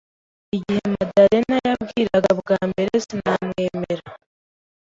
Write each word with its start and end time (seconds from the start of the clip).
Igihe 0.55 0.83
Madalena 0.93 1.55
yambwiraga 1.67 2.31
bwa 2.39 2.57
mbere, 2.69 2.93
sinamwemera. 3.05 4.09